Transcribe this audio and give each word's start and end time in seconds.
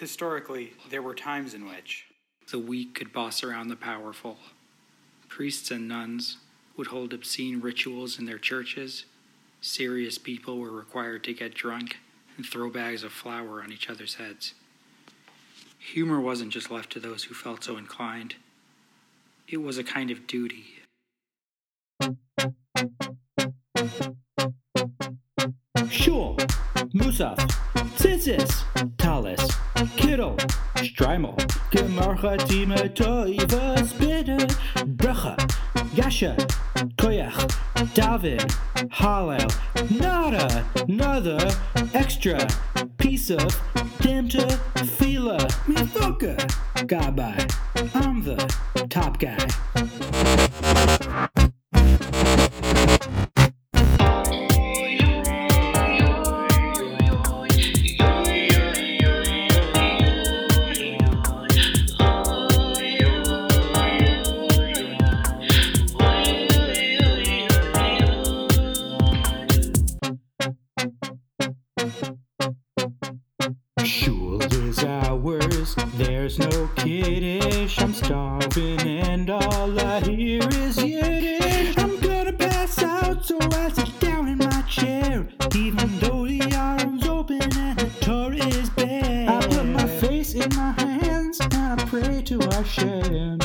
Historically, 0.00 0.72
there 0.88 1.02
were 1.02 1.14
times 1.14 1.52
in 1.52 1.68
which 1.68 2.06
The 2.50 2.58
weak 2.58 2.94
could 2.94 3.12
boss 3.12 3.44
around 3.44 3.68
the 3.68 3.76
powerful. 3.76 4.38
Priests 5.28 5.70
and 5.70 5.86
nuns 5.86 6.38
would 6.74 6.86
hold 6.86 7.12
obscene 7.12 7.60
rituals 7.60 8.18
in 8.18 8.24
their 8.24 8.38
churches. 8.38 9.04
Serious 9.60 10.16
people 10.16 10.58
were 10.58 10.70
required 10.70 11.22
to 11.24 11.34
get 11.34 11.52
drunk 11.54 11.98
and 12.38 12.46
throw 12.46 12.70
bags 12.70 13.04
of 13.04 13.12
flour 13.12 13.62
on 13.62 13.70
each 13.70 13.90
other's 13.90 14.14
heads. 14.14 14.54
Humor 15.78 16.18
wasn't 16.18 16.54
just 16.54 16.70
left 16.70 16.90
to 16.92 17.00
those 17.00 17.24
who 17.24 17.34
felt 17.34 17.62
so 17.62 17.76
inclined, 17.76 18.36
it 19.46 19.58
was 19.58 19.76
a 19.76 19.84
kind 19.84 20.10
of 20.10 20.26
duty. 20.26 20.64
Shul, 25.90 26.38
Musaf, 26.94 27.36
Tzitzis, 27.98 28.96
Talis, 28.96 29.59
Tima 32.46 32.88
Bracha, 34.96 35.36
Yasha, 35.92 36.36
Koyach, 36.98 37.94
David, 37.94 38.38
Hallel, 38.92 39.50
Nada, 40.88 41.52
Extra, 41.94 42.46
Piece 42.98 43.30
of, 43.30 43.52
Fila, 43.98 45.48
Gabai. 46.86 47.38
I'm 47.96 48.22
the 48.22 48.86
top 48.88 49.18
guy. 49.18 49.36
Face 90.30 90.44
in 90.44 90.56
my 90.56 90.72
hands 90.72 91.40
and 91.40 91.54
I 91.54 91.84
pray 91.86 92.22
to 92.22 92.38
Hashem. 92.38 93.38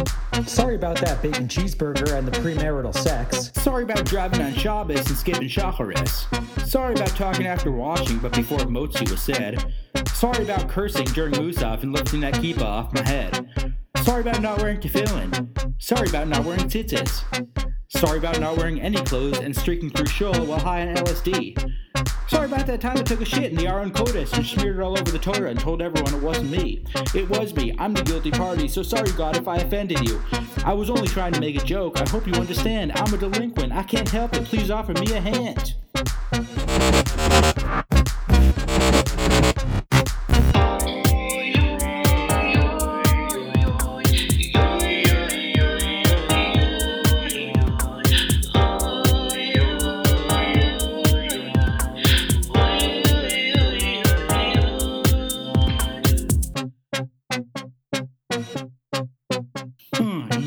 Sorry 0.45 0.75
about 0.75 0.97
that 1.01 1.21
bacon 1.21 1.47
cheeseburger 1.47 2.17
and 2.17 2.27
the 2.27 2.31
premarital 2.31 2.93
sex. 2.93 3.51
Sorry 3.55 3.83
about 3.83 4.05
driving 4.05 4.41
on 4.41 4.53
Shabbos 4.53 5.07
and 5.07 5.17
skipping 5.17 5.47
Shacharis. 5.47 6.67
Sorry 6.67 6.93
about 6.93 7.09
talking 7.09 7.47
after 7.47 7.71
washing 7.71 8.19
but 8.19 8.33
before 8.33 8.59
Motzi 8.59 9.09
was 9.09 9.21
said. 9.21 9.73
Sorry 10.13 10.43
about 10.43 10.69
cursing 10.69 11.05
during 11.07 11.33
Musaf 11.33 11.83
and 11.83 11.93
lifting 11.93 12.21
that 12.21 12.35
kippah 12.35 12.61
off 12.61 12.93
my 12.93 13.07
head. 13.07 13.75
Sorry 14.03 14.21
about 14.21 14.41
not 14.41 14.59
wearing 14.59 14.79
tefillin. 14.79 15.81
Sorry 15.81 16.07
about 16.07 16.27
not 16.27 16.43
wearing 16.43 16.67
tzitzis. 16.67 17.23
Sorry 17.89 18.17
about 18.17 18.39
not 18.39 18.57
wearing 18.57 18.81
any 18.81 18.97
clothes 18.97 19.39
and 19.39 19.55
streaking 19.55 19.89
through 19.89 20.07
shul 20.07 20.33
while 20.45 20.59
high 20.59 20.87
on 20.87 20.95
LSD. 20.95 21.71
Sorry 22.27 22.45
about 22.45 22.67
that 22.67 22.81
time 22.81 22.97
I 22.97 23.03
took 23.03 23.21
a 23.21 23.25
shit 23.25 23.51
in 23.51 23.55
the 23.55 23.67
Aron 23.67 23.91
Kodesh 23.91 24.33
and 24.33 24.45
smeared 24.45 24.77
it 24.77 24.81
all 24.81 24.97
over 24.99 25.11
the 25.11 25.19
Torah 25.19 25.49
and 25.49 25.59
told 25.59 25.81
everyone 25.81 26.13
it 26.13 26.21
wasn't 26.21 26.51
me. 26.51 26.83
It 27.13 27.29
was 27.29 27.55
me. 27.55 27.75
I'm 27.77 27.93
the 27.93 28.03
guilty 28.03 28.31
party, 28.31 28.67
so 28.67 28.83
sorry, 28.83 29.11
God, 29.11 29.37
if 29.37 29.47
I 29.47 29.57
offended 29.57 30.07
you. 30.07 30.21
I 30.65 30.73
was 30.73 30.89
only 30.89 31.07
trying 31.07 31.33
to 31.33 31.39
make 31.39 31.55
a 31.61 31.65
joke. 31.65 32.01
I 32.01 32.09
hope 32.09 32.27
you 32.27 32.33
understand. 32.33 32.91
I'm 32.95 33.13
a 33.13 33.17
delinquent. 33.17 33.73
I 33.73 33.83
can't 33.83 34.09
help 34.09 34.35
it. 34.35 34.45
Please 34.45 34.71
offer 34.71 34.93
me 34.93 35.13
a 35.13 35.21
hand. 35.21 35.75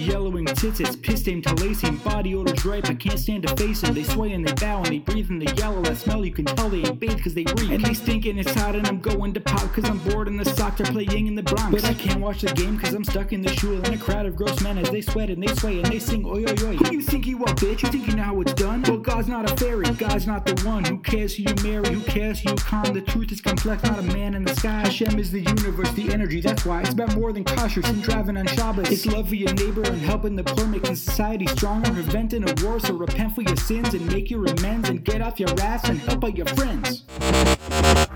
Yellowing 0.08 0.46
tits, 0.46 0.80
it's 0.80 0.96
piss 0.96 1.20
stained 1.20 1.44
talacing, 1.44 1.96
body 1.98 2.34
odors 2.34 2.64
ripe. 2.64 2.88
I 2.88 2.94
can't 2.94 3.18
stand 3.18 3.46
to 3.46 3.54
face 3.56 3.82
them. 3.82 3.94
They 3.94 4.02
sway 4.02 4.32
and 4.32 4.46
they 4.46 4.52
bow 4.54 4.78
and 4.78 4.86
they 4.86 4.98
breathe 4.98 5.30
in 5.30 5.38
the 5.38 5.52
yellow. 5.54 5.82
That 5.82 5.96
smell 5.96 6.24
you 6.24 6.32
can 6.32 6.46
tell 6.46 6.68
they 6.68 6.78
ain't 6.78 6.98
bathed 6.98 7.22
cause 7.22 7.34
they 7.34 7.44
reek. 7.44 7.70
And 7.70 7.84
they 7.84 7.94
stink 7.94 8.26
and 8.26 8.38
it's 8.40 8.52
hot 8.54 8.74
and 8.74 8.86
I'm 8.86 9.00
going 9.00 9.34
to 9.34 9.40
pop 9.40 9.72
cause 9.72 9.84
I'm 9.84 9.98
bored 9.98 10.28
and 10.28 10.40
the 10.40 10.44
Sox 10.44 10.80
are 10.80 10.84
playing 10.84 11.26
in 11.26 11.34
the 11.34 11.42
Bronx. 11.42 11.70
But 11.70 11.84
I 11.84 11.94
can't 11.94 12.20
watch 12.20 12.40
the 12.40 12.52
game 12.54 12.78
cause 12.78 12.94
I'm 12.94 13.04
stuck 13.04 13.32
in 13.32 13.42
the 13.42 13.52
shul 13.54 13.84
in 13.84 13.94
a 13.94 13.98
crowd 13.98 14.26
of 14.26 14.36
gross 14.36 14.60
men 14.62 14.78
as 14.78 14.90
they 14.90 15.00
sweat 15.00 15.30
and 15.30 15.42
they 15.42 15.54
sway 15.54 15.78
and 15.78 15.86
they 15.86 15.98
sing 15.98 16.24
oi 16.24 16.44
oi 16.44 16.56
oi. 16.64 16.76
Who 16.76 16.92
you 16.92 17.02
think 17.02 17.26
you 17.26 17.38
are, 17.44 17.54
bitch? 17.54 17.82
You 17.82 17.90
think 17.90 18.06
you 18.06 18.16
know 18.16 18.22
how 18.22 18.40
it's 18.40 18.54
done? 18.54 18.82
Well, 18.82 18.98
God's 18.98 19.28
not 19.28 19.50
a 19.50 19.56
fairy. 19.56 19.84
God's 19.84 20.26
not 20.26 20.46
the 20.46 20.54
one. 20.66 20.84
Who 20.84 20.98
cares 20.98 21.36
who 21.36 21.42
you 21.44 21.54
marry? 21.62 21.92
Who 21.94 22.00
cares 22.02 22.40
who 22.40 22.50
you 22.50 22.56
con? 22.56 22.92
The 22.92 23.02
truth 23.02 23.32
is 23.32 23.40
complex, 23.40 23.82
not 23.82 23.98
a 23.98 24.02
man 24.02 24.34
in 24.34 24.44
the 24.44 24.54
sky. 24.54 24.80
Hashem 24.80 25.18
is 25.18 25.30
the 25.30 25.40
universe, 25.40 25.90
the 25.92 26.12
energy. 26.12 26.40
That's 26.40 26.64
why 26.64 26.80
it's 26.80 26.90
about 26.90 27.14
more 27.14 27.32
than 27.32 27.44
kosher 27.44 27.80
and 27.84 28.02
driving 28.02 28.36
on 28.36 28.46
Shabbos. 28.46 28.90
It's 28.90 29.06
love 29.06 29.28
for 29.28 29.34
your 29.34 29.52
neighbor 29.54 29.82
helping 30.00 30.36
the 30.36 30.44
poor, 30.44 30.66
making 30.66 30.96
society 30.96 31.46
stronger, 31.46 31.90
preventing 31.92 32.48
a 32.48 32.64
war. 32.64 32.80
So 32.80 32.94
repent 32.94 33.34
for 33.34 33.42
your 33.42 33.56
sins 33.56 33.94
and 33.94 34.06
make 34.06 34.30
your 34.30 34.44
amends 34.46 34.88
and 34.88 35.04
get 35.04 35.20
off 35.20 35.38
your 35.38 35.50
ass 35.60 35.88
and 35.88 35.98
help 35.98 36.24
out 36.24 36.36
your 36.36 36.46
friends. 36.46 38.07